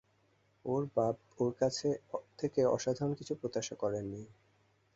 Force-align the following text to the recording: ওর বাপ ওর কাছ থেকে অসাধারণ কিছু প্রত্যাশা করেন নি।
ওর 0.65 0.83
বাপ 0.95 1.15
ওর 1.39 1.51
কাছ 1.59 1.75
থেকে 2.37 2.61
অসাধারণ 2.67 3.11
কিছু 3.13 3.33
প্রত্যাশা 3.35 3.75
করেন 3.75 4.05
নি। 4.05 4.21